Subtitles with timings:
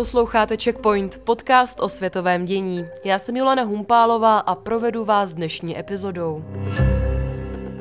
[0.00, 2.86] Posloucháte Checkpoint, podcast o světovém dění.
[3.04, 6.44] Já jsem Milana Humpálová a provedu vás dnešní epizodou.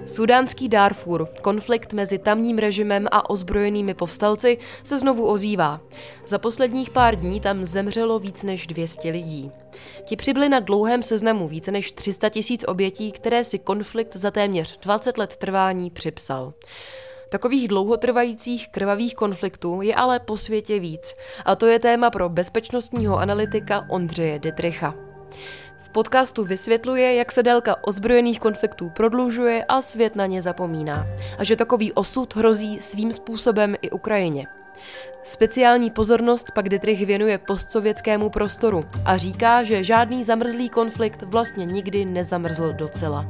[0.05, 5.82] Sudánský Darfur, konflikt mezi tamním režimem a ozbrojenými povstalci, se znovu ozývá.
[6.28, 9.52] Za posledních pár dní tam zemřelo víc než 200 lidí.
[10.04, 14.80] Ti přibyli na dlouhém seznamu více než 300 tisíc obětí, které si konflikt za téměř
[14.80, 16.53] 20 let trvání připsal.
[17.30, 21.16] Takových dlouhotrvajících krvavých konfliktů je ale po světě víc.
[21.45, 24.94] A to je téma pro bezpečnostního analytika Ondřeje Detricha.
[25.80, 31.07] V podcastu vysvětluje, jak se délka ozbrojených konfliktů prodlužuje a svět na ně zapomíná.
[31.38, 34.47] A že takový osud hrozí svým způsobem i Ukrajině.
[35.23, 42.05] Speciální pozornost pak Dietrich věnuje postsovětskému prostoru a říká, že žádný zamrzlý konflikt vlastně nikdy
[42.05, 43.25] nezamrzl docela.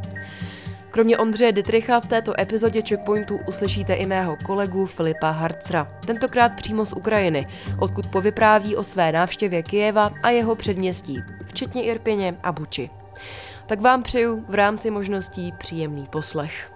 [0.92, 6.86] Kromě Ondřeje Dietricha v této epizodě Checkpointu uslyšíte i mého kolegu Filipa Harcra, tentokrát přímo
[6.86, 7.48] z Ukrajiny,
[7.80, 12.90] odkud povypráví o své návštěvě Kijeva a jeho předměstí, včetně Irpině a Buči.
[13.68, 16.72] Tak vám přeju v rámci možností příjemný poslech.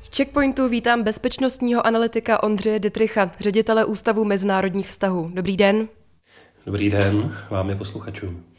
[0.00, 5.30] V Checkpointu vítám bezpečnostního analytika Ondřeje Dietricha, ředitele Ústavu mezinárodních vztahů.
[5.34, 5.88] Dobrý den.
[6.66, 8.55] Dobrý den vám je posluchačům.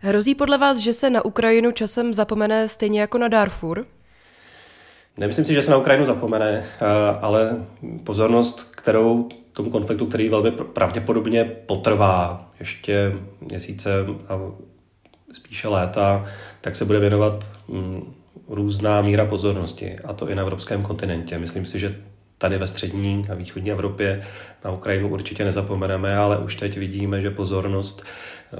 [0.00, 3.86] Hrozí podle vás, že se na Ukrajinu časem zapomene stejně jako na Darfur?
[5.18, 6.86] Nemyslím si, že se na Ukrajinu zapomene, eh,
[7.20, 7.56] ale
[8.04, 13.90] pozornost, kterou tomu konfliktu, který velmi pravděpodobně potrvá ještě měsíce
[14.28, 14.40] a
[15.32, 16.24] spíše léta,
[16.60, 18.14] tak se bude věnovat mm,
[18.48, 21.38] různá míra pozornosti, a to i na evropském kontinentě.
[21.38, 21.96] Myslím si, že
[22.38, 24.22] tady ve střední a východní Evropě
[24.64, 28.04] na Ukrajinu určitě nezapomeneme, ale už teď vidíme, že pozornost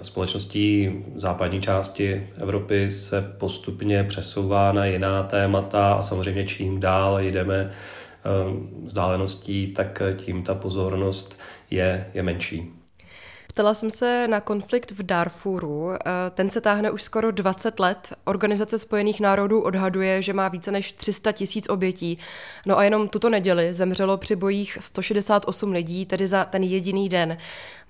[0.02, 7.70] společností západní části Evropy se postupně přesouvá na jiná témata a samozřejmě čím dál jdeme
[7.70, 8.28] eh,
[8.84, 11.40] vzdáleností, tak tím ta pozornost
[11.70, 12.77] je, je menší.
[13.58, 15.90] Ptala jsem se na konflikt v Darfuru.
[15.92, 15.98] Eh,
[16.34, 18.12] ten se táhne už skoro 20 let.
[18.24, 22.18] Organizace spojených národů odhaduje, že má více než 300 tisíc obětí.
[22.66, 27.38] No a jenom tuto neděli zemřelo při bojích 168 lidí, tedy za ten jediný den.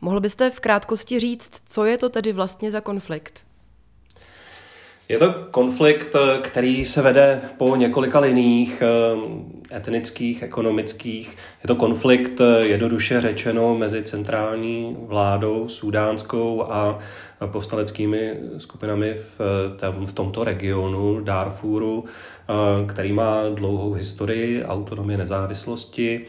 [0.01, 3.48] Mohl byste v krátkosti říct, co je to tedy vlastně za konflikt?
[5.09, 11.37] Je to konflikt, který se vede po několika liních eh, etnických, ekonomických.
[11.63, 16.99] Je to konflikt, eh, jednoduše řečeno, mezi centrální vládou sudánskou a
[17.47, 19.41] povstaleckými skupinami v,
[20.07, 26.27] v tomto regionu Darfuru, eh, který má dlouhou historii autonomie nezávislosti.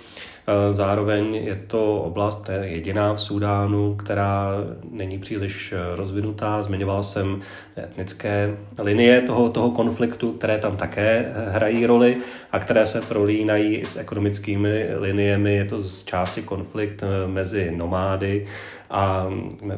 [0.70, 4.52] Zároveň je to oblast jediná v Súdánu, která
[4.92, 6.62] není příliš rozvinutá.
[6.62, 7.42] Zmiňoval jsem
[7.78, 12.18] etnické linie toho, toho konfliktu, které tam také hrají roli
[12.52, 15.56] a které se prolínají i s ekonomickými liniemi.
[15.56, 18.46] Je to z části konflikt mezi nomády
[18.90, 19.28] a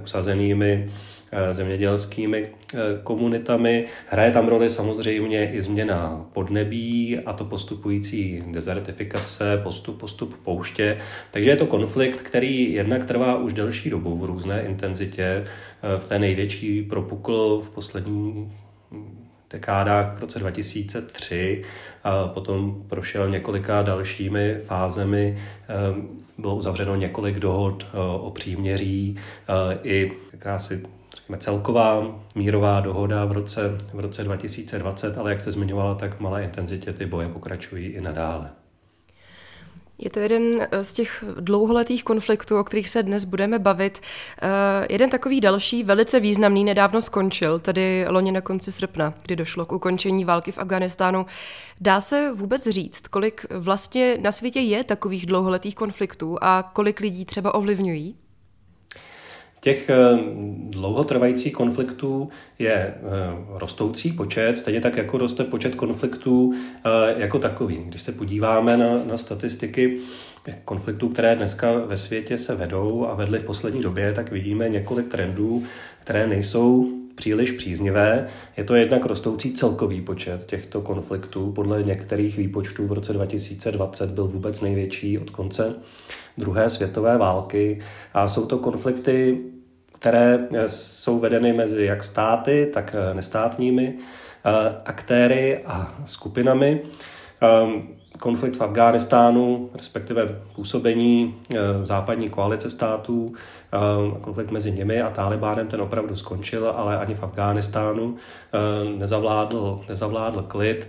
[0.04, 1.21] usazenými Eh,
[1.52, 3.86] zemědělskými eh, komunitami.
[4.08, 10.98] Hraje tam roli samozřejmě i změna podnebí a to postupující dezertifikace, postup, postup pouště.
[11.32, 15.24] Takže je to konflikt, který jednak trvá už delší dobu v různé intenzitě.
[15.24, 18.52] Eh, v té největší propukl v poslední
[19.50, 21.62] dekádách v roce 2003
[22.04, 25.38] a potom prošel několika dalšími fázemi.
[26.38, 27.88] Bylo uzavřeno několik dohod
[28.20, 29.18] o příměří
[29.84, 30.84] i jakási
[31.32, 36.20] řekněme, celková mírová dohoda v roce, v roce 2020, ale jak jste zmiňovala, tak v
[36.20, 38.52] malé intenzitě ty boje pokračují i nadále.
[39.98, 44.00] Je to jeden z těch dlouholetých konfliktů, o kterých se dnes budeme bavit.
[44.42, 49.66] Eh, jeden takový další, velice významný, nedávno skončil, tedy loni na konci srpna, kdy došlo
[49.66, 51.26] k ukončení války v Afganistánu.
[51.82, 57.26] Dá se vůbec říct, kolik vlastně na světě je takových dlouholetých konfliktů a kolik lidí
[57.26, 58.16] třeba ovlivňují?
[59.64, 59.90] Těch
[60.70, 62.30] dlouhotrvajících konfliktů
[62.60, 62.94] je
[63.50, 66.54] rostoucí počet, stejně tak jako roste počet konfliktů
[67.18, 67.78] jako takový.
[67.86, 69.98] Když se podíváme na, na statistiky
[70.66, 75.08] konfliktů, které dneska ve světě se vedou a vedly v poslední době, tak vidíme několik
[75.08, 75.64] trendů,
[76.04, 78.28] které nejsou příliš příznivé.
[78.58, 81.52] Je to jednak rostoucí celkový počet těchto konfliktů.
[81.52, 85.76] Podle některých výpočtů v roce 2020 byl vůbec největší od konce
[86.38, 87.80] druhé světové války.
[88.14, 89.38] A jsou to konflikty,
[89.94, 93.96] které jsou vedeny mezi jak státy, tak nestátními
[94.46, 96.82] eh, aktéry a skupinami.
[97.42, 97.88] Ehm,
[98.22, 105.68] konflikt v Afghánistánu, respektive působení eh, západní koalice států, eh, konflikt mezi nimi a Talibánem
[105.68, 110.88] ten opravdu skončil, ale ani v Afghánistánu eh, nezavládl, nezavládl klid.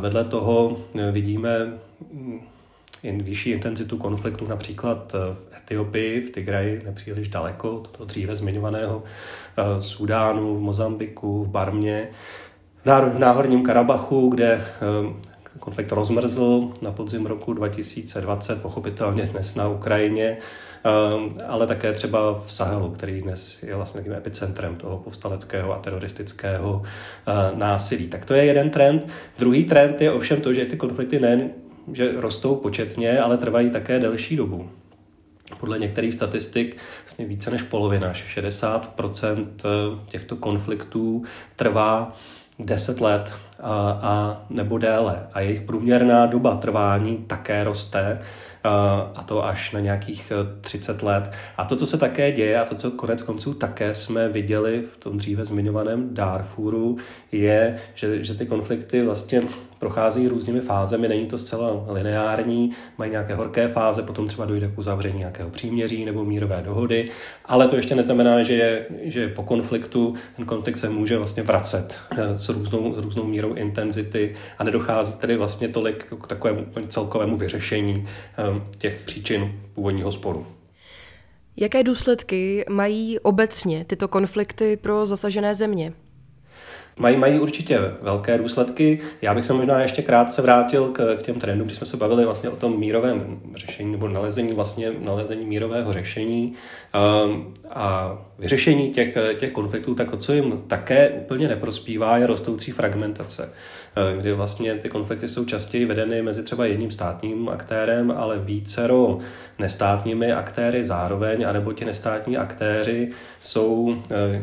[0.00, 0.76] Vedle toho
[1.12, 1.72] vidíme
[2.12, 2.40] hm,
[3.02, 9.02] jen vyšší intenzitu konfliktu například v Etiopii, v Tigraji, nepříliš daleko, toto dříve zmiňovaného
[9.78, 12.08] Sudánu, v Mozambiku, v Barmě,
[12.84, 14.64] v Náhorním Karabachu, kde
[15.58, 20.36] konflikt rozmrzl na podzim roku 2020, pochopitelně dnes na Ukrajině,
[21.46, 26.82] ale také třeba v Sahelu, který dnes je vlastně takým epicentrem toho povstaleckého a teroristického
[26.82, 28.08] eh, násilí.
[28.08, 29.06] Tak to je jeden trend.
[29.38, 31.50] Druhý trend je ovšem to, že ty konflikty nejen
[31.92, 34.70] že rostou početně, ale trvají také delší dobu.
[35.60, 41.24] Podle některých statistik vlastně více než polovina, až 60% eh, těchto konfliktů
[41.56, 42.16] trvá
[42.58, 45.26] 10 let a, a nebo déle.
[45.32, 48.20] A jejich průměrná doba trvání také roste
[49.14, 51.32] a to až na nějakých 30 e, let.
[51.56, 54.96] A to, co se také děje a to, co konec konců také jsme viděli v
[54.96, 56.98] tom dříve zmiňovaném Darfuru,
[57.32, 59.42] je, že, že ty konflikty vlastně
[59.80, 64.78] prochází různými fázemi, není to zcela lineární, mají nějaké horké fáze, potom třeba dojde k
[64.78, 67.04] uzavření nějakého příměří nebo mírové dohody,
[67.44, 71.98] ale to ještě neznamená, že, je, že po konfliktu ten konflikt se může vlastně vracet
[72.10, 77.36] e, s různou, s různou mírou intenzity a nedochází tedy vlastně tolik k takovému celkovému
[77.36, 80.46] vyřešení e, těch příčin původního sporu.
[81.56, 85.92] Jaké důsledky mají obecně tyto konflikty pro zasažené země?
[87.00, 89.00] Mají, mají určitě velké důsledky.
[89.22, 92.24] Já bych se možná ještě krátce vrátil k, k těm trendům, když jsme se bavili
[92.24, 96.54] vlastně o tom mírovém řešení nebo nalezení vlastně nalezení mírového řešení
[97.24, 102.72] um, a vyřešení těch, těch konfliktů, tak to, co jim také úplně neprospívá, je rostoucí
[102.72, 103.52] fragmentace.
[103.96, 109.18] Eh, kdy vlastně ty konflikty jsou častěji vedeny mezi třeba jedním státním aktérem, ale vícero
[109.58, 113.10] nestátními aktéry zároveň, anebo ti nestátní aktéři
[113.40, 113.96] jsou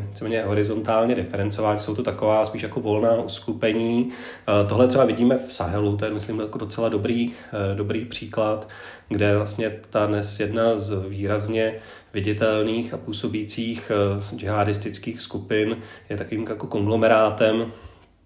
[0.10, 4.10] víceméně horizontálně diferencováni, jsou to taková spíš jako volná uskupení.
[4.10, 8.70] Eh, tohle třeba vidíme v Sahelu, to je myslím jako docela dobrý, eh, dobrý příklad,
[9.10, 11.76] kde vlastně ta dnes jedna z výrazně
[12.14, 13.92] viditelných a působících
[14.36, 15.78] džihadistických skupin
[16.10, 17.72] je takovým jako konglomerátem.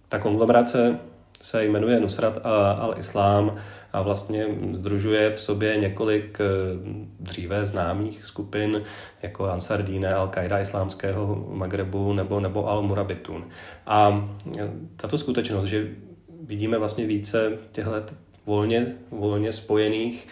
[0.09, 0.99] Ta konglomerace
[1.41, 2.37] se jmenuje Nusrat
[2.79, 3.55] al-Islám
[3.93, 6.45] a vlastně združuje v sobě několik eh,
[7.19, 8.81] dříve známých skupin,
[9.21, 13.43] jako Ansar Dine, Al-Qaida islámského Magrebu nebo, nebo Al-Murabitun.
[13.85, 14.29] A
[14.59, 15.87] eh, tato skutečnost, že
[16.43, 17.91] vidíme vlastně více těchto
[18.45, 20.27] volně, volně spojených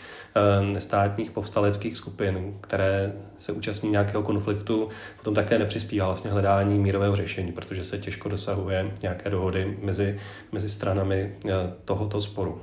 [0.74, 7.52] nestátních povstaleckých skupin, které se účastní nějakého konfliktu, potom také nepřispívá vlastně hledání mírového řešení,
[7.52, 10.20] protože se těžko dosahuje nějaké dohody mezi,
[10.52, 11.52] mezi stranami eh,
[11.86, 12.62] tohoto sporu.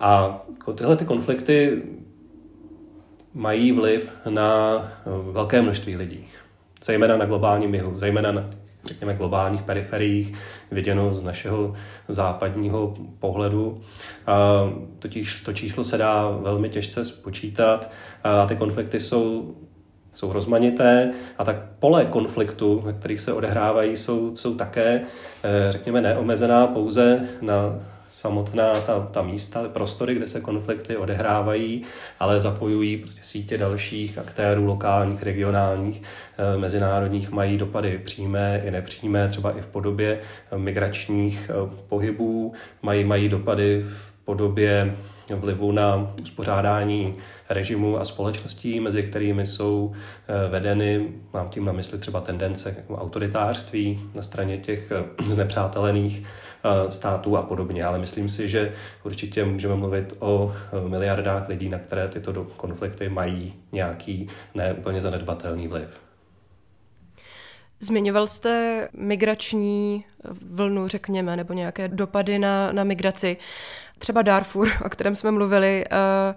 [0.00, 0.42] A
[0.74, 1.82] tyhle ty konflikty
[3.34, 6.28] mají vliv na eh, velké množství lidí,
[6.84, 8.50] zejména na globálním jihu, zejména na
[8.88, 10.34] řekněme, globálních periferiích,
[10.70, 11.74] viděno z našeho
[12.08, 13.80] západního pohledu.
[14.98, 17.90] Totiž to číslo se dá velmi těžce spočítat
[18.24, 19.54] a ty konflikty jsou
[20.18, 25.02] jsou rozmanité a tak pole konfliktu, na kterých se odehrávají, jsou, jsou také,
[25.44, 27.74] eh, řekněme, neomezená pouze na
[28.08, 31.82] samotná ta, ta místa, prostory, kde se konflikty odehrávají,
[32.20, 36.02] ale zapojují prostě sítě dalších aktérů, lokálních, regionálních,
[36.38, 40.20] eh, mezinárodních, mají dopady přímé i nepřímé, třeba i v podobě
[40.52, 44.96] eh, migračních eh, pohybů, mají, mají dopady v podobě
[45.36, 47.12] vlivu na uspořádání
[47.48, 49.92] režimu a společností, mezi kterými jsou
[50.50, 54.92] vedeny, mám tím na mysli třeba tendence k autoritářství na straně těch
[55.26, 56.24] znepřátelených
[56.88, 57.84] států a podobně.
[57.84, 58.72] Ale myslím si, že
[59.04, 65.68] určitě můžeme mluvit o eh, miliardách lidí, na které tyto konflikty mají nějaký neúplně zanedbatelný
[65.68, 66.00] vliv.
[67.80, 70.04] Zmiňoval jste migrační
[70.50, 73.36] vlnu, řekněme, nebo nějaké dopady na, na migraci.
[73.98, 75.84] Třeba Darfur, o kterém jsme mluvili.
[75.90, 76.34] Eh,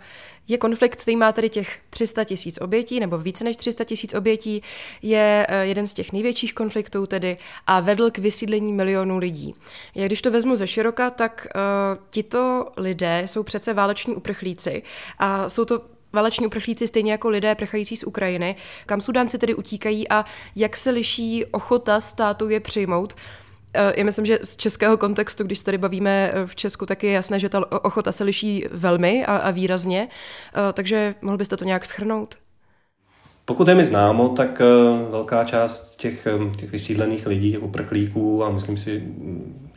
[0.47, 4.63] Je konflikt, který má tedy těch 300 tisíc obětí, nebo více než 300 tisíc obětí,
[5.01, 7.37] je eh, jeden z těch největších konfliktů tedy
[7.67, 9.55] a vedl k vysídlení milionů lidí.
[9.95, 14.83] Já když to vezmu ze široka, tak uh, tito lidé jsou přece váleční uprchlíci
[15.19, 15.81] a jsou to
[16.13, 18.55] váleční uprchlíci stejně jako lidé prchající z Ukrajiny.
[18.85, 20.25] Kam Sudánci tedy utíkají a
[20.55, 23.15] jak se liší ochota státu je přijmout?
[23.73, 27.11] Eh, já myslím, že z českého kontextu, když se tady bavíme v Česku, tak je
[27.11, 30.07] jasné, že ta ochota se liší velmi a, a výrazně.
[30.73, 32.35] Takže mohl byste to nějak schrnout?
[33.45, 34.61] Pokud je mi známo, tak
[35.11, 39.03] velká část těch, těch vysídlených lidí, těch uprchlíků, a myslím si,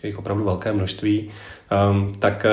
[0.00, 1.30] že jich opravdu velké množství,
[2.18, 2.46] tak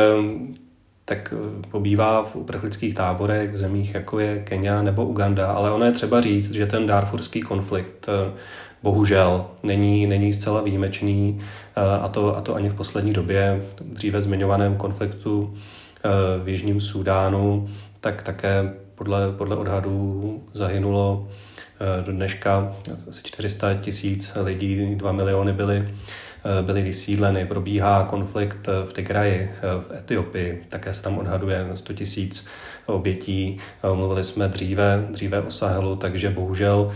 [1.05, 1.33] tak
[1.71, 6.21] pobývá v uprchlických táborech v zemích, jako je Kenia nebo Uganda, ale ono je třeba
[6.21, 8.09] říct, že ten dárfurský konflikt
[8.83, 11.39] bohužel není, není zcela výjimečný
[12.01, 15.53] a to, a to ani v poslední době, dříve zmiňovaném konfliktu
[16.43, 17.69] v Jižním Súdánu,
[17.99, 25.53] tak také podle, podle odhadů zahynulo eh, do dneška asi 400 tisíc lidí, 2 miliony
[25.53, 25.87] byly
[26.43, 27.45] Eh, byly vysídleny.
[27.45, 32.45] Probíhá konflikt eh, v Tigraji, eh, v Etiopii, také se tam odhaduje 100 tisíc
[32.85, 33.57] obětí.
[33.93, 36.91] Mluvili jsme dříve, dříve o Sahelu, takže bohužel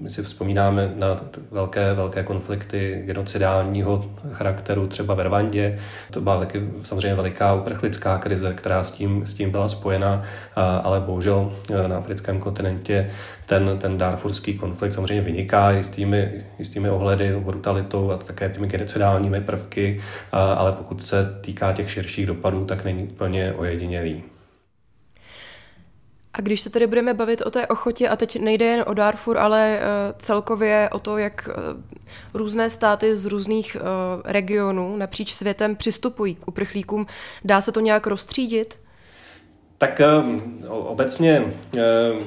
[0.00, 1.06] my si vzpomínáme na
[1.50, 5.78] velké, velké konflikty genocidálního charakteru, třeba v Rwandě.
[6.10, 10.22] To byla taky samozřejmě veliká uprchlická krize, která s tím, s tím byla spojena,
[10.82, 11.52] ale bohužel
[11.86, 13.10] na africkém kontinentě
[13.46, 20.00] ten, ten darfurský konflikt samozřejmě vyniká jistými, jistými ohledy, brutalitou a také těmi genocidálními prvky,
[20.32, 24.22] ale pokud se týká těch širších dopadů, tak není úplně ojedinělý.
[26.38, 29.38] A když se tedy budeme bavit o té ochotě, a teď nejde jen o Darfur,
[29.38, 31.82] ale uh, celkově o to, jak uh,
[32.34, 33.82] různé státy z různých uh,
[34.24, 37.06] regionů napříč světem přistupují k uprchlíkům,
[37.44, 38.78] dá se to nějak rozstřídit?
[39.80, 40.00] Tak
[40.68, 41.44] obecně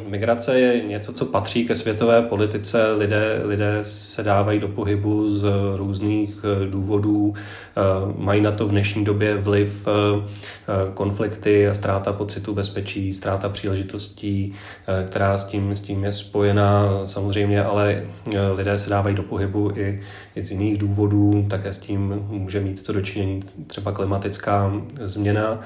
[0.08, 2.92] migrace je něco, co patří ke světové politice.
[2.92, 6.40] Lidé, lidé se dávají do pohybu z různých
[6.70, 7.34] důvodů,
[8.18, 9.88] mají na to v dnešní době vliv
[10.94, 14.54] konflikty a ztráta pocitu bezpečí, ztráta příležitostí,
[15.08, 18.06] která s tím, s tím je spojená samozřejmě, ale
[18.56, 20.02] lidé se dávají do pohybu i,
[20.36, 25.60] i z jiných důvodů, také s tím může mít co dočinění třeba klimatická změna.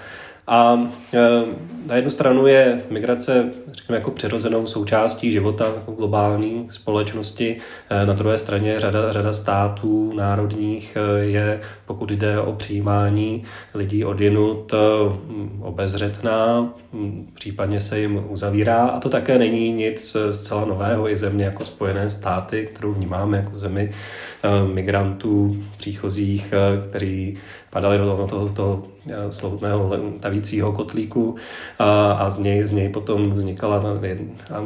[0.48, 1.44] A e,
[1.86, 7.58] na jednu stranu je migrace, řekněme, jako přirozenou součástí života jako globální společnosti.
[7.90, 14.06] E, na druhé straně řada, řada států národních e, je, pokud jde o přijímání lidí
[14.06, 14.74] odjinut,
[15.62, 16.74] obezřetná,
[17.34, 18.88] případně se jim uzavírá.
[18.88, 21.10] A to také není nic zcela nového.
[21.10, 23.92] I země jako Spojené státy, kterou vnímáme jako zemi
[24.74, 26.54] migrantů příchozích,
[26.90, 27.38] kteří
[27.70, 28.95] padali do toho, toho
[29.29, 31.35] slovutného tavícího kotlíku
[31.79, 33.83] a, a z, něj, z něj potom vznikala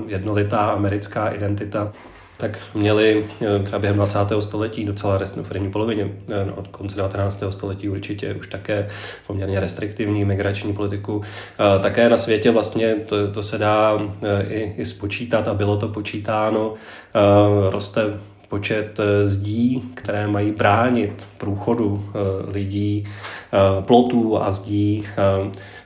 [0.07, 1.91] jednolitá americká identita
[2.39, 4.19] tak měli eh, třeba během 20.
[4.39, 7.43] století docela v první polovině, eh, od konce 19.
[7.49, 8.87] století určitě už také
[9.27, 11.21] poměrně restriktivní migrační politiku.
[11.59, 13.99] Eh, také na světě vlastně to, to se dá
[14.47, 16.73] i, i spočítat a bylo to počítáno.
[17.69, 18.01] Roste
[18.49, 25.05] počet eh, zdí, které mají bránit průchodu eh, lidí, eh, plotů a zdí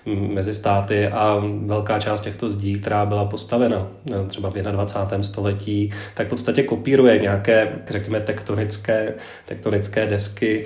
[0.06, 3.88] mezi státy a velká část těchto zdí, která byla postavena
[4.28, 5.24] třeba v 21.
[5.24, 9.14] století, tak v podstatě kopíruje nějaké, řekněme, tektonické,
[9.46, 10.66] tektonické desky,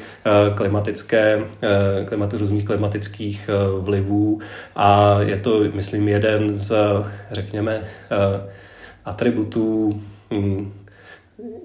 [0.56, 1.42] klimatické,
[2.06, 3.50] klimat, různých klimatických
[3.80, 4.40] vlivů
[4.76, 6.74] a je to, myslím, jeden z,
[7.32, 7.82] řekněme,
[9.06, 10.02] atributů
[10.34, 10.72] hm,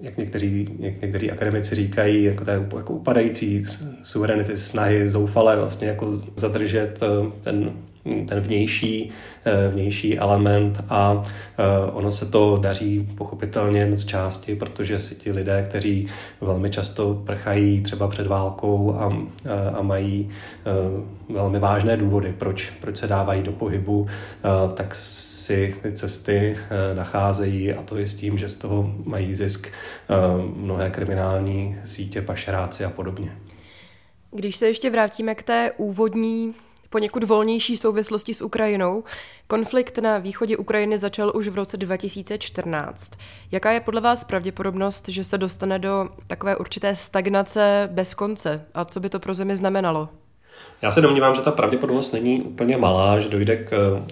[0.01, 3.65] jak někteří, jak někteří akademici říkají, jako, ta, jako upadající
[4.03, 7.73] suverenity, snahy zoufale vlastně jako zadržet eh, ten
[8.05, 9.11] ten vnější,
[9.45, 11.23] eh, vnější element a
[11.59, 16.07] eh, ono se to daří pochopitelně z části, protože si ti lidé, kteří
[16.41, 20.31] velmi často prchají třeba před válkou a, eh, a mají
[21.29, 24.07] velmi vážné důvody, proč, proč se dávají do pohybu,
[24.75, 26.57] tak si ty cesty
[26.95, 29.73] nacházejí a to je s tím, že z toho mají zisk
[30.57, 33.33] mnohé kriminální sítě, pašeráci a podobně.
[34.31, 36.55] Když se ještě vrátíme k té úvodní
[36.93, 39.05] poněkud volnější souvislosti s Ukrajinou.
[39.47, 43.13] Konflikt na východě Ukrajiny začal už v roce 2014.
[43.53, 48.65] Jaká je podle vás pravděpodobnost, že se dostane do takové určité stagnace bez konce?
[48.75, 50.09] A co by to pro zemi znamenalo?
[50.83, 54.03] Já se domnívám, že ta pravděpodobnost není úplně malá, že dojde k eh,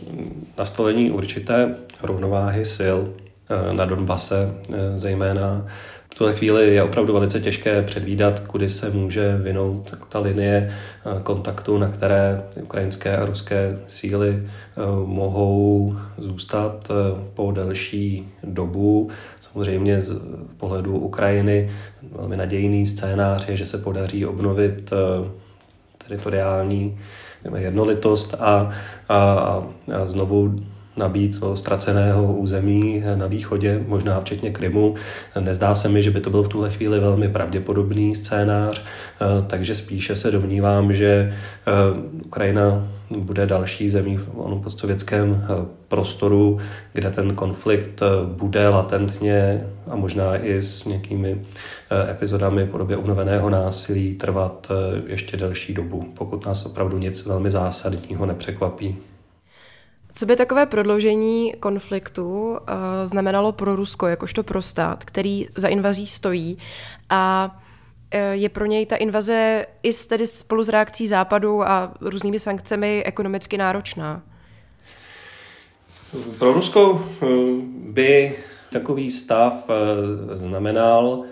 [0.58, 5.66] nastolení určité rovnováhy sil eh, na Donbase, eh, zejména
[6.14, 10.70] v tuhle chvíli je opravdu velice těžké předvídat, kudy se může vinout ta linie
[11.22, 14.42] kontaktu, na které ukrajinské a ruské síly
[15.04, 16.88] mohou zůstat
[17.34, 19.10] po delší dobu.
[19.40, 20.14] Samozřejmě z
[20.56, 21.70] pohledu Ukrajiny
[22.12, 24.90] velmi nadějný scénář je, že se podaří obnovit
[26.06, 26.98] teritoriální
[27.56, 28.70] jednolitost a,
[29.08, 29.18] a,
[29.94, 30.60] a znovu
[30.96, 34.94] nabít toho ztraceného území na východě, možná včetně Krymu.
[35.40, 39.74] Nezdá se mi, že by to byl v tuhle chvíli velmi pravděpodobný scénář, eh, takže
[39.74, 41.32] spíše se domnívám, že
[41.66, 41.72] eh,
[42.26, 46.58] Ukrajina bude další zemí v postsovětském eh, prostoru,
[46.92, 51.40] kde ten konflikt bude latentně a možná i s nějakými
[52.10, 54.72] epizodami podobě obnoveného násilí trvat
[55.06, 58.96] ještě delší dobu, pokud nás opravdu nic velmi zásadního nepřekvapí.
[60.12, 62.56] Co by takové prodloužení konfliktu uh,
[63.04, 66.58] znamenalo pro Rusko, jakožto pro stát, který za invazí stojí
[67.10, 67.50] a
[68.14, 73.02] uh, je pro něj ta invaze i tedy spolu s reakcí Západu a různými sankcemi
[73.04, 74.22] ekonomicky náročná?
[76.38, 77.26] Pro Rusko eh,
[77.72, 78.36] by
[78.72, 79.70] takový stav
[80.34, 81.24] znamenal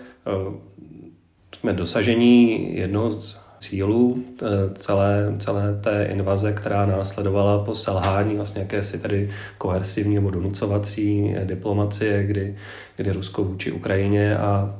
[1.71, 8.99] dosažení jednoho z cílů eh, celé, celé té invaze, která následovala po selhání vlastně jakési
[8.99, 12.55] tady kohersivní nebo donucovací diplomacie, kdy,
[12.95, 14.75] kdy Rusko vůči Ukrajině a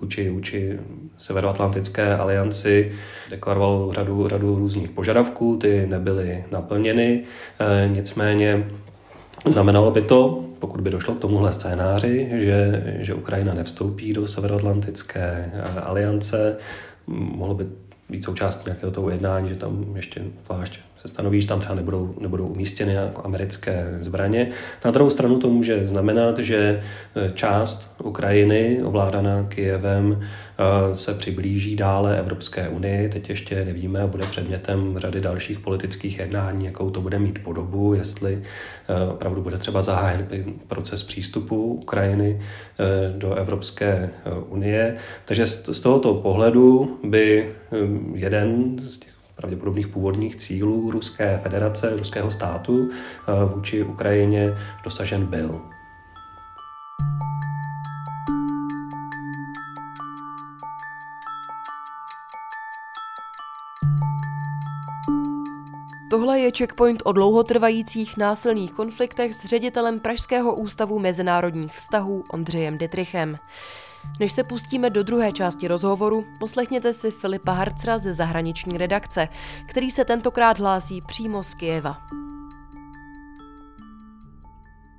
[0.00, 0.78] vůči, vůči
[1.18, 2.92] Severoatlantické alianci
[3.30, 7.24] deklarovalo řadu, řadu různých požadavků, ty nebyly naplněny,
[7.60, 8.70] e, nicméně
[9.46, 15.52] znamenalo by to, pokud by došlo k tomuhle scénáři, že, že Ukrajina nevstoupí do Severoatlantické
[15.82, 16.56] aliance,
[17.06, 17.66] mohlo by
[18.10, 22.14] být součástí nějakého toho jednání, že tam ještě zvlášť se stanoví, že tam třeba nebudou,
[22.20, 24.50] nebudou umístěny jako americké zbraně.
[24.84, 26.58] Na druhou stranu to může znamenat, že
[27.16, 30.26] e, část Ukrajiny ovládaná Kijevem e,
[30.92, 33.08] se přiblíží dále Evropské unii.
[33.08, 38.42] Teď ještě nevíme bude předmětem řady dalších politických jednání, jakou to bude mít podobu, jestli
[38.88, 40.26] e, opravdu bude třeba zahájen
[40.68, 42.40] proces přístupu Ukrajiny
[43.18, 44.10] do Evropské
[44.48, 44.96] unie.
[45.24, 47.52] Takže z tohoto pohledu by
[48.14, 55.60] jeden z těch pravděpodobných původních cílů Ruské federace, ruského státu eh, vůči Ukrajině dosažen byl.
[66.48, 73.38] Je checkpoint o dlouhotrvajících násilných konfliktech s ředitelem Pražského ústavu mezinárodních vztahů Ondřejem Detrichem.
[74.20, 79.28] Než se pustíme do druhé části rozhovoru, poslechněte si Filipa Harcra ze zahraniční redakce,
[79.68, 81.98] který se tentokrát hlásí přímo z Kijeva.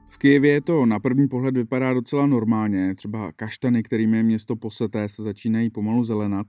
[0.08, 5.10] V Kijevě to na první pohled vypadá docela normálně, třeba kaštany, kterými je město poseté,
[5.10, 6.48] se začínají pomalu zelenat,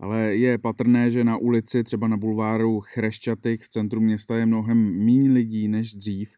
[0.00, 5.04] ale je patrné, že na ulici, třeba na bulváru Chreščatyk v centru města je mnohem
[5.04, 6.30] méně lidí než dřív,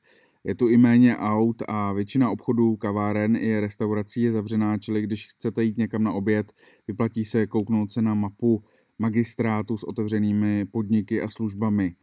[0.44, 5.29] je tu i méně aut a většina obchodů, kaváren i restaurací je zavřená, čili když
[5.29, 6.53] chcete jít někam na oběd,
[6.88, 8.64] vyplatí se kouknout se na mapu
[8.99, 11.94] magistrátu s otevřenými podniky a službami.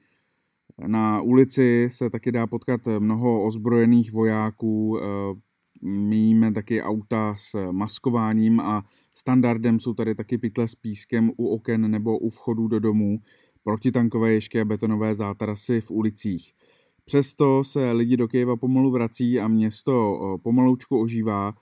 [0.87, 5.05] Na ulici se taky dá potkat mnoho ozbrojených vojáků, eh,
[5.81, 8.83] míjíme taky auta s maskováním a
[9.13, 13.19] standardem jsou tady taky pytle s pískem u oken nebo u vchodů do domů,
[13.63, 16.53] protitankové ješky a betonové zátarasy v ulicích.
[17.05, 21.53] Přesto se lidi do Kyjeva pomalu vrací a město pomaloučku ožívá.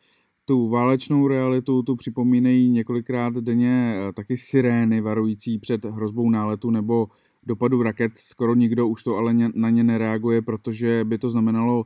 [0.46, 7.08] Tu válečnou realitu tu připomínají několikrát denně e, taky sirény varující před hrozbou náletu nebo
[7.44, 8.18] dopadu raket.
[8.18, 11.84] Skoro nikdo už to ale na ně nereaguje, protože by to znamenalo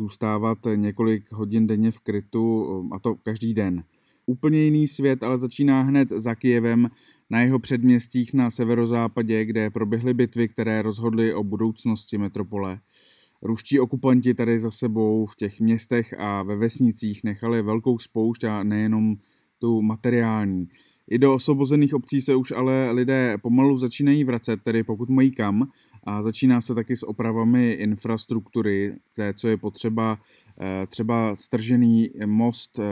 [0.00, 3.84] zůstávat několik hodin denně v krytu a to každý den.
[4.26, 6.90] Úplně jiný svět ale začíná hned za Kijevem
[7.30, 12.80] na jeho předměstích na severozápadě, kde proběhly bitvy, které rozhodly o budoucnosti metropole.
[13.42, 18.62] Ruští okupanti tady za sebou v těch městech a ve vesnicích nechali velkou spoušť a
[18.62, 19.16] nejenom
[19.58, 20.68] tu materiální.
[21.10, 25.68] I do osvobozených obcí se už ale lidé pomalu začínají vracet, tedy pokud mají kam,
[26.04, 30.18] a začíná se taky s opravami infrastruktury, té, co je potřeba,
[30.60, 32.82] eh, třeba stržený most eh,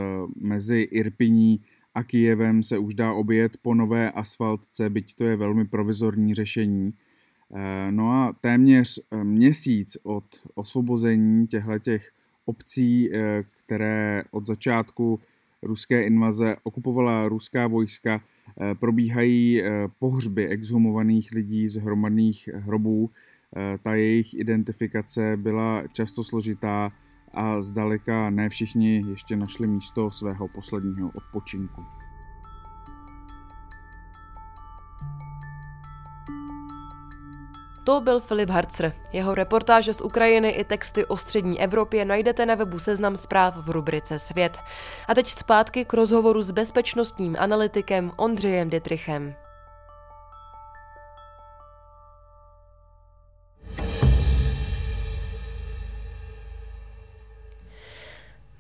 [0.41, 1.61] mezi Irpiní
[1.95, 6.95] a Kijevem se už dá objet po nové asfaltce, byť to je velmi provizorní řešení.
[7.55, 11.73] Eh, no a téměř měsíc od osvobození těchto
[12.45, 13.11] obcí,
[13.65, 15.21] které od začátku
[15.63, 18.21] ruské invaze okupovala ruská vojska,
[18.81, 19.63] probíhají
[19.99, 23.11] pohřby exhumovaných lidí z hromadných hrobů.
[23.83, 26.93] Ta jejich identifikace byla často složitá
[27.35, 31.83] a zdaleka ne všichni ještě našli místo svého posledního odpočinku.
[37.89, 38.93] To byl Filip Harcer.
[39.13, 43.71] Jeho reportáže z Ukrajiny i texty o střední Evropě najdete na webu Seznam zpráv v
[43.71, 44.59] rubrice Svět.
[45.09, 49.35] A teď zpátky k rozhovoru s bezpečnostním analytikem Ondřejem Dietrichem.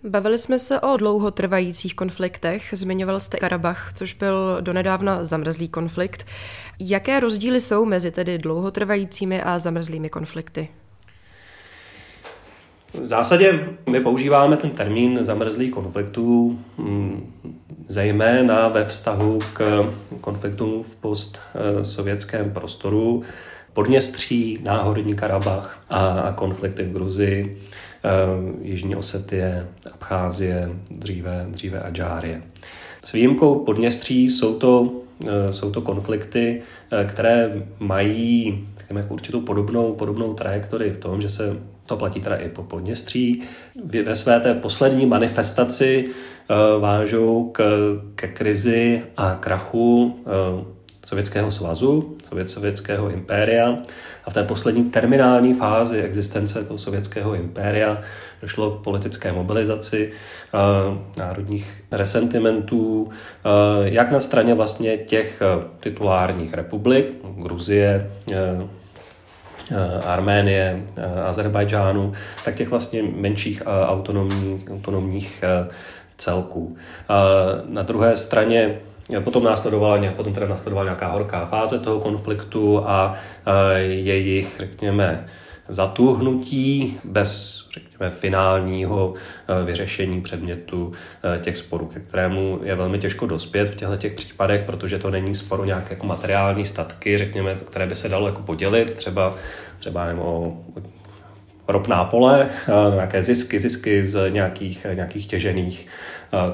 [0.04, 2.62] Bavili jsme se o dlouhotrvajících konfliktech.
[2.72, 6.26] Zmiňoval jste Karabach, což byl donedávna zamrzlý konflikt.
[6.80, 10.68] Jaké rozdíly jsou mezi tedy dlouhotrvajícími a zamrzlými konflikty?
[13.00, 17.34] V zásadě my používáme ten termín zamrzlý konfliktů mm,
[17.88, 23.22] zejména ve vztahu k konfliktům v postsovětském prostoru,
[23.72, 27.62] Podněstří, Náhorní Karabach a konflikty v Gruzii,
[28.62, 32.42] Jižní Osetie, Abcházie, dříve, dříve Adžárie.
[33.02, 34.92] S výjimkou Podněstří jsou to,
[35.26, 41.28] eh, jsou to konflikty, eh, které mají jako určitou podobnou, podobnou trajektorii v tom, že
[41.28, 41.56] se
[41.86, 43.42] to platí teda i po Podněstří.
[44.04, 46.04] Ve své té poslední manifestaci
[46.80, 47.62] vážou k,
[48.14, 50.16] ke krizi a krachu
[51.04, 53.78] Sovětského svazu, sovětského impéria
[54.24, 58.00] a v té poslední terminální fázi existence toho sovětského impéria
[58.42, 60.12] došlo k politické mobilizaci
[60.54, 63.10] uh, národních resentimentů, uh,
[63.86, 68.10] jak na straně vlastně těch uh, titulárních republik, Gruzie,
[70.04, 70.82] Arménie,
[71.24, 72.12] Azerbajdžánu,
[72.44, 75.44] tak těch vlastně menších autonomních, autonomních
[76.16, 76.76] celků.
[77.68, 78.78] Na druhé straně
[79.24, 83.14] Potom následovala, potom teda následovala nějaká horká fáze toho konfliktu a
[83.78, 85.26] jejich, řekněme,
[85.68, 89.14] zatuhnutí bez, řekněme, finálního
[89.64, 90.92] vyřešení předmětu
[91.40, 95.34] těch sporů, ke kterému je velmi těžko dospět v těchto těch případech, protože to není
[95.34, 99.34] sporo nějaké jako materiální statky, řekněme, které by se dalo jako podělit, třeba,
[99.78, 100.56] třeba o
[101.68, 102.48] ropná pole,
[102.94, 105.86] nějaké zisky, zisky z nějakých, nějakých těžených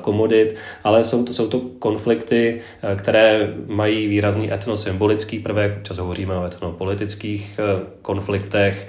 [0.00, 2.60] komodit, ale jsou to, jsou to konflikty,
[2.96, 7.60] které mají výrazný etnosymbolický prvek, občas hovoříme o etnopolitických
[8.02, 8.88] konfliktech,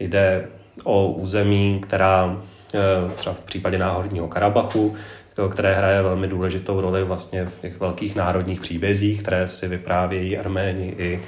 [0.00, 0.48] jde
[0.84, 2.42] o území, která
[3.16, 4.96] třeba v případě náhorního Karabachu
[5.48, 10.94] které hraje velmi důležitou roli vlastně v těch velkých národních příbězích, které si vyprávějí Arméni
[10.98, 11.20] i,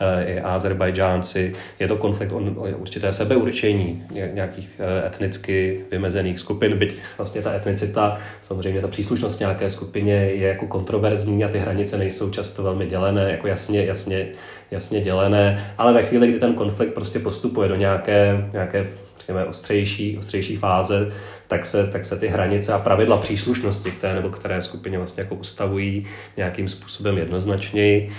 [0.00, 1.54] eh, i Azerbajdžánci.
[1.78, 7.54] Je to konflikt o, o určité sebeurčení nějakých eh, etnicky vymezených skupin, byť vlastně ta
[7.54, 12.62] etnicita, samozřejmě ta příslušnost k nějaké skupině je jako kontroverzní a ty hranice nejsou často
[12.62, 14.26] velmi dělené, jako jasně, jasně,
[14.70, 18.86] jasně dělené, ale ve chvíli, kdy ten konflikt prostě postupuje do nějaké, nějaké
[19.30, 21.12] řekněme, ostřejší, ostřejší fáze,
[21.50, 25.22] tak se, tak se ty hranice a pravidla příslušnosti k té nebo které skupině vlastně
[25.22, 28.10] jako ustavují nějakým způsobem jednoznačněji.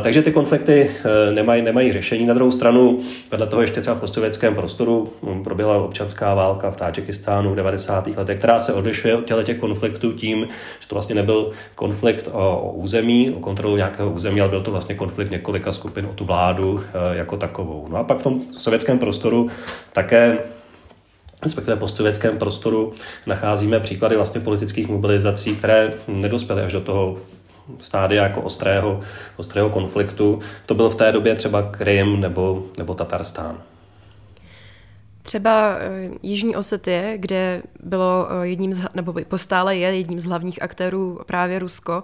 [0.00, 2.26] Takže ty konflikty e, nemají, nemají řešení.
[2.26, 5.12] Na druhou stranu, vedle toho ještě třeba v postsovětském prostoru
[5.44, 8.06] proběhla občanská válka v Tádžikistánu v 90.
[8.06, 10.48] letech, která se odlišuje od těch konfliktů tím,
[10.80, 14.70] že to vlastně nebyl konflikt o, o území, o kontrolu nějakého území, ale byl to
[14.70, 17.86] vlastně konflikt několika skupin o tu vládu e, jako takovou.
[17.90, 19.50] No a pak v tom sovětském prostoru
[19.92, 20.38] také
[21.42, 22.94] respektive postsovětském prostoru,
[23.26, 27.16] nacházíme příklady vlastně politických mobilizací, které nedospěly až do toho
[27.78, 29.00] stádia jako ostrého,
[29.36, 30.40] ostrého konfliktu.
[30.66, 33.62] To byl v té době třeba Krym nebo, nebo Tatarstán.
[35.22, 40.62] Třeba eh, Jižní Osetie, kde bylo eh, jedním z, nebo postále je jedním z hlavních
[40.62, 42.02] aktérů právě Rusko,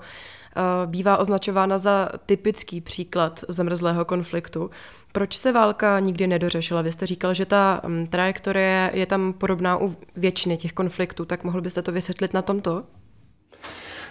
[0.86, 4.70] bývá označována za typický příklad zamrzlého konfliktu.
[5.12, 6.82] Proč se válka nikdy nedořešila?
[6.82, 11.44] Vy jste říkal, že ta mm, trajektorie je tam podobná u většiny těch konfliktů, tak
[11.44, 12.84] mohl byste to vysvětlit na tomto?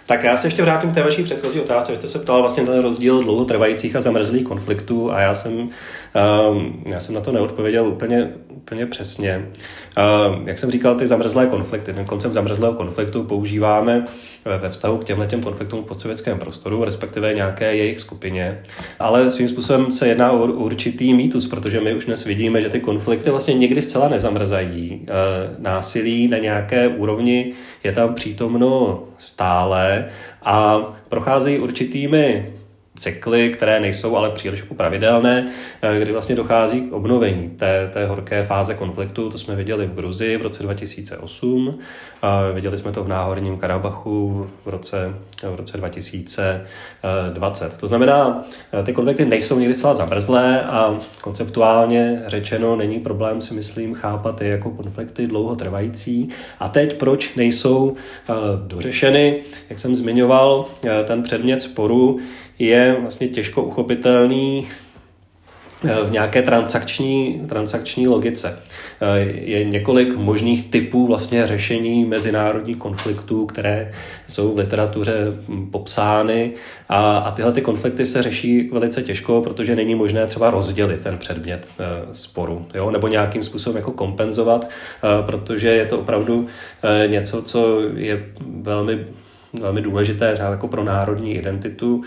[0.08, 1.92] Tak já se ještě vrátím k té vaší předchozí otázce.
[1.92, 5.52] Vy jste se ptal vlastně ten rozdíl dlouhotrvajících a zamrzlých konfliktů a já jsem,
[6.50, 9.48] um, já jsem na to neodpověděl úplně, úplně přesně.
[10.28, 14.04] Um, jak jsem říkal, ty zamrzlé konflikty, ten koncept zamrzlého konfliktu používáme
[14.44, 18.62] ve vztahu k těmhle těm konfliktům v podsovětském prostoru, respektive nějaké jejich skupině.
[18.98, 22.80] Ale svým způsobem se jedná o určitý mýtus, protože my už dnes vidíme, že ty
[22.80, 24.92] konflikty vlastně někdy zcela nezamrzají.
[24.92, 25.04] E,
[25.58, 27.52] násilí na nějaké úrovni
[27.84, 29.97] je tam přítomno stále
[30.42, 32.52] a procházejí určitými
[32.98, 35.48] cykly, které nejsou ale příliš jako pravidelné,
[35.82, 39.30] eh, kdy vlastně dochází k obnovení té, té horké fáze konfliktu.
[39.30, 41.78] To jsme viděli v Gruzii v roce 2008,
[42.22, 47.78] a viděli jsme to v Náhorním Karabachu v roce, v roce 2020.
[47.78, 53.54] To znamená, eh, ty konflikty nejsou nikdy zcela zamrzlé a konceptuálně řečeno není problém si
[53.54, 56.28] myslím chápat je jako konflikty dlouhotrvající.
[56.58, 57.96] A teď proč nejsou
[58.28, 58.32] eh,
[58.66, 59.42] dořešeny?
[59.70, 60.66] Jak jsem zmiňoval,
[61.04, 62.18] ten předmět sporu
[62.58, 64.66] je vlastně těžko uchopitelný
[65.84, 68.62] Eh, v nějaké transakční, transakční logice.
[69.00, 73.92] Eh, je několik možných typů vlastně řešení mezinárodních konfliktů, které
[74.26, 75.14] jsou v literatuře
[75.48, 76.52] hm, popsány
[76.88, 81.18] a, a tyhle ty konflikty se řeší velice těžko, protože není možné třeba rozdělit ten
[81.18, 82.90] předmět eh, sporu, jo?
[82.90, 84.70] nebo nějakým způsobem jako kompenzovat,
[85.26, 86.46] protože je to opravdu
[87.06, 88.24] něco, co je
[88.62, 89.06] velmi,
[89.60, 92.04] velmi důležité třeba jako pro národní identitu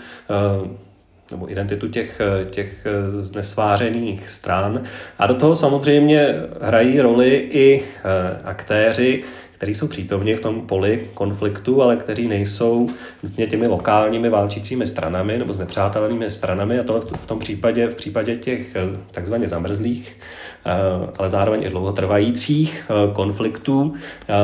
[1.30, 4.82] nebo identitu těch, těch znesvářených stran.
[5.18, 9.22] A do toho samozřejmě hrají roli i eh, aktéři,
[9.62, 12.88] kteří jsou přítomni v tom poli konfliktu, ale kteří nejsou
[13.22, 16.78] nutně těmi lokálními válčícími stranami nebo znepřátelenými stranami.
[16.78, 20.16] A to v tom případě, v případě těch eh, takzvaně zamrzlých,
[20.66, 20.70] eh,
[21.18, 23.94] ale zároveň i dlouhotrvajících konfliktů,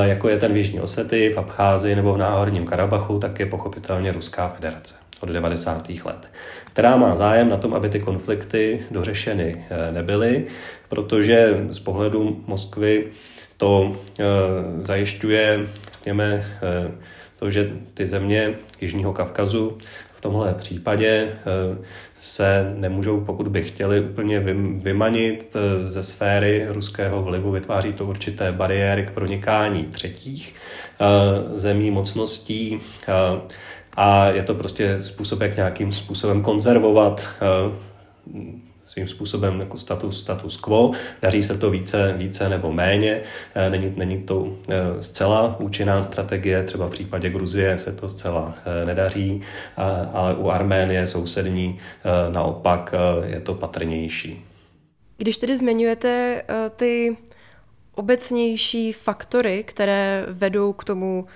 [0.02, 4.12] jako je ten v Jižní Osety, v Abcházii nebo v Náhorním Karabachu, tak je pochopitelně
[4.12, 6.04] Ruská federace od 90.
[6.04, 6.28] let,
[6.64, 10.46] která má zájem na tom, aby ty konflikty dořešeny eh, nebyly,
[10.88, 13.04] protože z pohledu Moskvy
[13.58, 14.24] to eh,
[14.78, 16.90] zajišťuje, řekněme, eh,
[17.38, 19.78] to, že ty země Jižního Kavkazu
[20.14, 21.28] v tomhle případě
[22.16, 24.40] se nemůžou, pokud by chtěli, úplně
[24.82, 27.50] vymanit ze sféry ruského vlivu.
[27.50, 30.54] Vytváří to určité bariéry k pronikání třetích
[31.54, 32.80] zemí, mocností
[34.00, 38.58] a je to prostě způsob, jak nějakým způsobem konzervovat eh,
[38.88, 40.92] svým způsobem jako status, status quo.
[41.22, 43.20] Daří se to více, více nebo méně.
[43.54, 48.54] Eh, není, není to eh, zcela účinná strategie, třeba v případě Gruzie se to zcela
[48.86, 49.40] nedaří,
[50.12, 51.78] ale u Arménie sousední
[52.32, 54.44] naopak je to patrnější.
[55.16, 56.42] Když tedy zmiňujete
[56.76, 57.16] ty
[57.94, 61.26] obecnější faktory, které vedou k tomu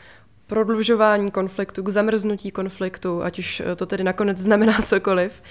[0.47, 5.43] prodlužování konfliktu, k zamrznutí konfliktu, ať už to tedy nakonec znamená cokoliv.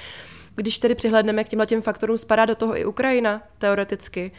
[0.56, 4.32] Když tedy přihledneme k těmhle těm faktorům, spadá do toho i Ukrajina teoreticky.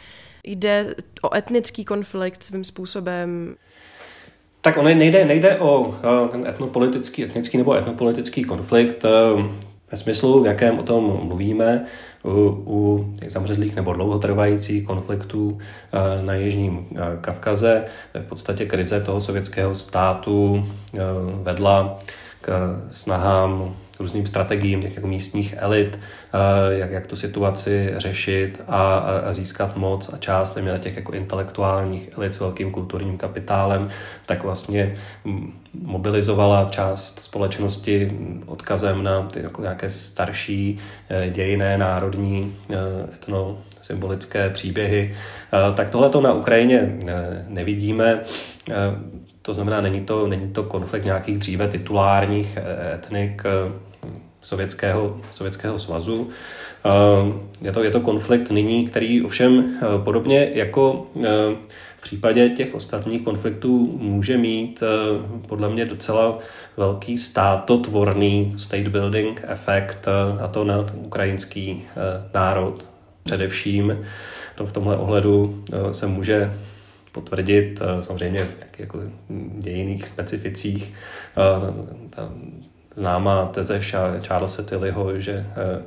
[0.43, 3.55] Jde o etnický konflikt svým způsobem.
[4.61, 5.95] Tak ono nejde, nejde o
[6.47, 9.09] etnopolitický, etnický nebo etnopolitický konflikt eh,
[9.93, 11.85] ve smyslu, v jakém o tom mluvíme
[12.23, 12.29] u,
[12.65, 17.85] u těch zamrzlých nebo dlouhotrvajících konfliktů eh, na Jižním eh, Kavkaze.
[18.13, 20.99] V podstatě krize toho sovětského státu eh,
[21.43, 21.99] vedla
[22.41, 25.99] k snahám různým strategiím těch jako místních elit,
[26.33, 31.11] eh, jak, jak tu situaci řešit a, a získat moc a část na těch jako
[31.11, 33.89] intelektuálních elit s velkým kulturním kapitálem,
[34.25, 34.93] tak vlastně
[35.81, 40.79] mobilizovala část společnosti odkazem na ty jako nějaké starší
[41.09, 42.75] eh, dějiné národní eh,
[43.13, 45.15] etno symbolické příběhy.
[45.73, 46.99] Tak tohle to na Ukrajině
[47.47, 48.21] nevidíme.
[49.45, 52.57] To znamená, není to, není to konflikt nějakých dříve titulárních
[52.93, 53.43] etnik
[54.41, 56.29] Sovětského, Sovětského svazu.
[57.61, 61.07] Je to, je to konflikt nyní, který ovšem podobně jako
[61.97, 64.83] v případě těch ostatních konfliktů může mít
[65.47, 66.39] podle mě docela
[66.77, 70.07] velký státotvorný state building efekt
[70.41, 71.83] a to na ukrajinský
[72.33, 72.85] národ
[73.23, 74.05] především.
[74.55, 76.53] To v tomhle ohledu se může
[77.13, 78.47] potvrdit samozřejmě
[78.79, 78.99] jako
[79.59, 80.93] dějiných specificích.
[82.95, 83.79] Známá teze
[84.27, 85.83] Charlesa Tillyho, že eh,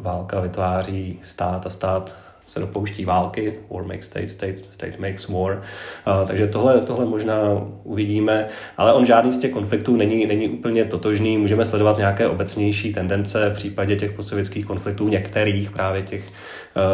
[0.00, 2.14] válka vytváří stát a stát
[2.50, 5.62] se dopouští války, war makes state, state, state makes war.
[6.06, 7.36] Uh, takže tohle, tohle možná
[7.84, 11.38] uvidíme, ale on žádný z těch konfliktů není, není úplně totožný.
[11.38, 16.28] Můžeme sledovat nějaké obecnější tendence v případě těch postsovětských konfliktů, některých právě těch,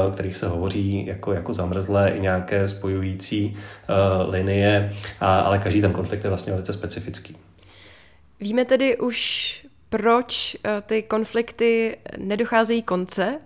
[0.07, 5.81] uh, kterých se hovoří jako, jako zamrzlé, i nějaké spojující uh, linie, a, ale každý
[5.81, 7.37] ten konflikt je vlastně velice specifický.
[8.40, 13.38] Víme tedy už, proč eh, ty konflikty nedocházejí konce,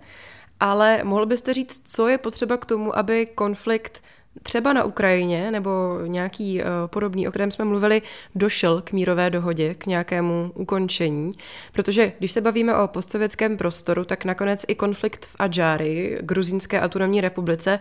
[0.61, 4.03] ale mohl byste říct, co je potřeba k tomu, aby konflikt
[4.43, 8.01] třeba na Ukrajině nebo nějaký uh, podobný, o kterém jsme mluvili,
[8.35, 11.31] došel k mírové dohodě, k nějakému ukončení.
[11.73, 17.21] Protože když se bavíme o postsovětském prostoru, tak nakonec i konflikt v Adžári, gruzínské autonomní
[17.21, 17.79] republice,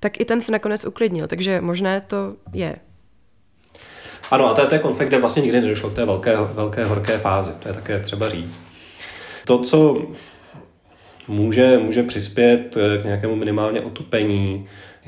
[0.00, 1.26] tak i ten se nakonec uklidnil.
[1.26, 2.76] Takže možné to je.
[4.30, 7.50] Ano, a to ten konflikt, kde vlastně nikdy nedošlo k té velké, velké horké fázi.
[7.58, 8.60] To je také třeba říct.
[9.44, 10.06] To, co
[11.28, 14.66] může, může přispět k nějakému minimálně otupení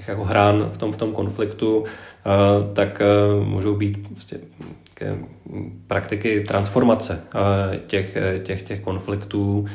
[0.09, 4.41] jako hrán v tom, v tom konfliktu, eh, tak eh, můžou být prostě
[5.87, 9.67] praktiky transformace eh, těch, těch, těch konfliktů,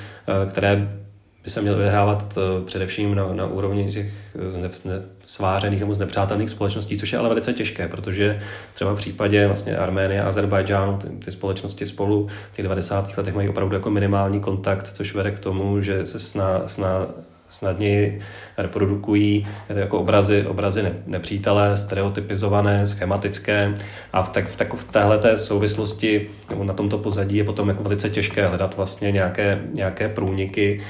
[0.50, 0.99] které
[1.44, 6.98] by se měl vyhrávat eh, především na, na úrovni těch eh, svářených nebo znepřátelných společností,
[6.98, 8.40] což je ale velice těžké, protože
[8.74, 13.18] třeba v případě vlastně Arménie a Azerbajdžánu ty, ty společnosti spolu v těch 90.
[13.18, 17.08] letech mají opravdu jako minimální kontakt, což vede k tomu, že se sná, sná
[17.50, 18.20] snadněji
[18.58, 23.74] reprodukují jako obrazy, obrazy nepřítele, stereotypizované, schematické
[24.14, 27.84] a v, tak, v, tak, v téhle souvislosti nebo na tomto pozadí je potom jako
[27.84, 30.82] velice těžké hledat vlastně nějaké, nějaké průniky.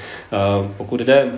[0.78, 1.32] Pokud jde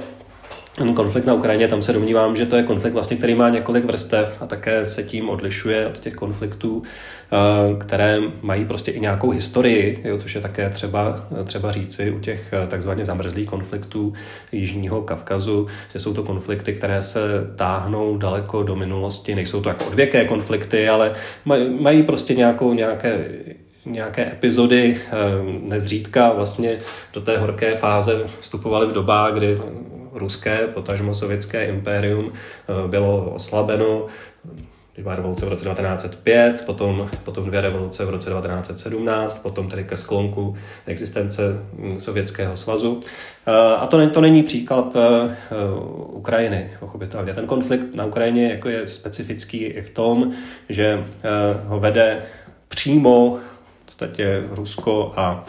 [0.84, 3.86] ten konflikt na Ukrajině, tam se domnívám, že to je konflikt, vlastně, který má několik
[3.86, 9.30] vrstev a také se tím odlišuje od těch konfliktů, eh, které mají prostě i nějakou
[9.30, 14.13] historii, jo, což je také třeba, třeba říci u těch eh, takzvaně zamrzlých konfliktů
[14.52, 17.20] Jižního Kavkazu, že jsou to konflikty, které se
[17.56, 21.13] táhnou daleko do minulosti, nejsou to jako odvěké konflikty, ale
[21.80, 23.26] mají prostě nějakou, nějaké
[23.86, 25.12] nějaké epizody, eh,
[25.62, 26.78] nezřídka vlastně
[27.13, 29.58] do té horké fáze vstupovaly v dobách, kdy
[30.22, 34.06] ruské, potažmo sovětské impérium eh, bylo oslabeno.
[34.98, 39.98] Byla revoluce v roce 1905, potom, potom dvě revoluce v roce 1917, potom tedy ke
[39.98, 40.56] sklonku
[40.86, 41.42] existence
[41.74, 43.00] hm, Sovětského svazu.
[43.48, 45.36] Eh, a to, to není příklad eh,
[46.12, 47.34] Ukrajiny, pochopitelně.
[47.34, 50.32] Ten konflikt na Ukrajině jako je specifický i v tom,
[50.70, 51.06] že
[51.66, 52.22] ho vede
[52.68, 53.40] přímo
[53.82, 55.44] v podstatě Rusko a,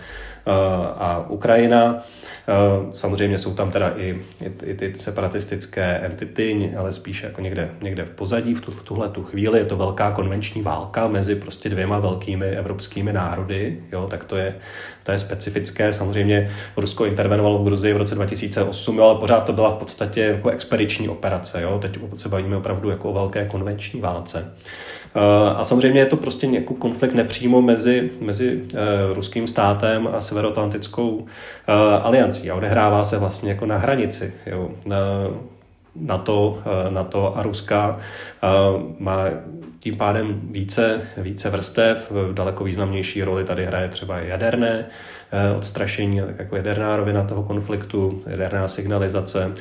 [0.98, 2.02] a Ukrajina.
[2.48, 2.54] Eh,
[2.92, 4.20] samozřejmě jsou tam teda i,
[4.64, 9.22] i, ty separatistické entity, ale spíše jako někde, někde v pozadí v, tu, tuhle tu
[9.22, 9.58] chvíli.
[9.58, 14.54] Je to velká konvenční válka mezi prostě dvěma velkými evropskými národy, jo, tak to je,
[15.02, 15.92] to je specifické.
[15.92, 20.20] Samozřejmě Rusko intervenovalo v Gruzii v roce 2008, jo, ale pořád to byla v podstatě
[20.20, 21.62] jako expediční operace.
[21.62, 21.78] Jo.
[21.82, 24.52] Teď se bavíme opravdu jako o velké konvenční válce.
[25.14, 28.78] Eh, a samozřejmě je to prostě nějaký konflikt nepřímo mezi, mezi eh,
[29.14, 31.26] ruským státem a severoatlantickou
[31.68, 31.72] eh,
[32.02, 34.32] aliancí a odehrává se vlastně jako na hranici.
[34.46, 34.70] Jo.
[34.86, 34.96] Na,
[35.96, 36.58] NATO,
[36.90, 37.98] NATO a Ruska
[38.98, 39.24] má
[39.78, 44.86] tím pádem více, více vrstev, daleko významnější roli tady hraje třeba jaderné
[45.56, 49.52] odstrašení, tak jako jaderná rovina toho konfliktu, jaderná signalizace.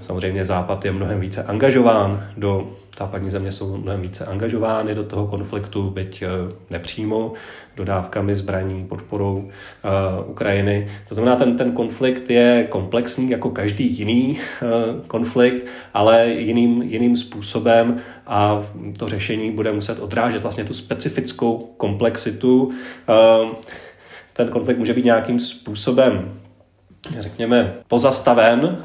[0.00, 5.26] Samozřejmě Západ je mnohem více angažován do západní země jsou mnohem více angažovány do toho
[5.26, 6.28] konfliktu, byť eh,
[6.70, 7.32] nepřímo,
[7.76, 10.88] dodávkami zbraní, podporou uh, Ukrajiny.
[11.08, 14.68] To znamená, ten, ten konflikt je komplexní jako každý jiný uh,
[15.06, 18.64] konflikt, ale jiným, jiným způsobem a
[18.98, 22.64] to řešení bude muset odrážet vlastně tu specifickou komplexitu.
[22.64, 23.48] Uh,
[24.32, 26.32] ten konflikt může být nějakým způsobem
[27.18, 28.78] řekněme, pozastaven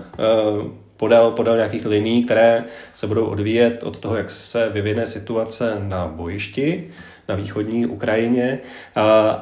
[1.03, 2.63] podél, podél nějakých liní, které
[2.93, 6.89] se budou odvíjet od toho, jak se vyvine situace na bojišti
[7.29, 8.59] na východní Ukrajině,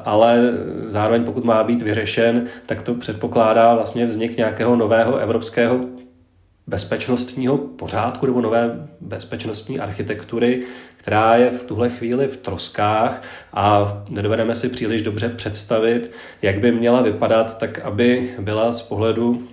[0.04, 0.52] ale
[0.86, 5.80] zároveň pokud má být vyřešen, tak to předpokládá vlastně vznik nějakého nového evropského
[6.66, 10.62] bezpečnostního pořádku nebo nové bezpečnostní architektury,
[10.96, 13.22] která je v tuhle chvíli v troskách
[13.52, 16.10] a nedovedeme si příliš dobře představit,
[16.42, 19.48] jak by měla vypadat, tak aby byla z pohledu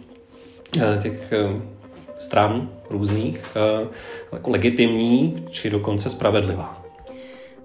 [0.78, 1.79] eh, těch eh,
[2.20, 3.88] stran různých eh,
[4.32, 6.86] jako legitimní či dokonce spravedlivá.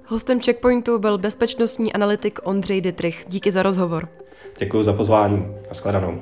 [0.06, 3.24] Hostem Checkpointu byl bezpečnostní analytik Ondřej Dittrich.
[3.28, 4.08] Díky za rozhovor.
[4.58, 5.46] Děkuji za pozvání.
[5.70, 6.20] a shledanou.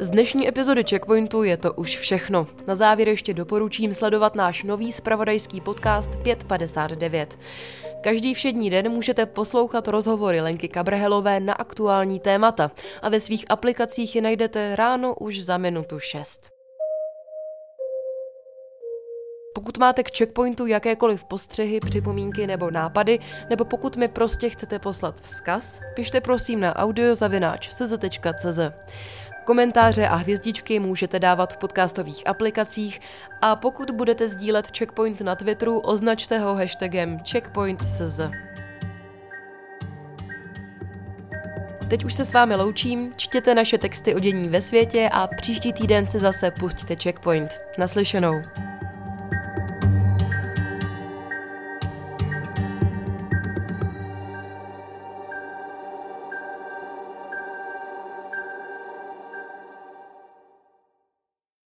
[0.00, 2.46] Z dnešní epizody Checkpointu je to už všechno.
[2.66, 7.38] Na závěr ještě doporučím sledovat náš nový spravodajský podcast 559.
[8.04, 12.70] Každý všední den můžete poslouchat rozhovory Lenky Kabrhelové na aktuální témata
[13.02, 16.50] a ve svých aplikacích je najdete ráno už za minutu 6.
[19.54, 23.18] Pokud máte k checkpointu jakékoliv postřehy, připomínky nebo nápady,
[23.50, 28.58] nebo pokud mi prostě chcete poslat vzkaz, pište prosím na audiozavináč.cz.
[29.44, 33.00] Komentáře a hvězdičky můžete dávat v podcastových aplikacích
[33.42, 38.20] a pokud budete sdílet Checkpoint na Twitteru, označte ho hashtagem CheckpointSZ.
[41.88, 45.72] Teď už se s vámi loučím, čtěte naše texty o dění ve světě a příští
[45.72, 47.60] týden si zase pustíte Checkpoint.
[47.78, 48.42] Naslyšenou.